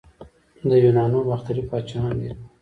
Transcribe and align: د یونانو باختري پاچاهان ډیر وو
د 0.69 0.71
یونانو 0.83 1.19
باختري 1.29 1.63
پاچاهان 1.69 2.13
ډیر 2.21 2.31
وو 2.39 2.43